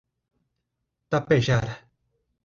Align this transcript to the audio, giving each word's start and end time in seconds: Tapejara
Tapejara 1.09 1.77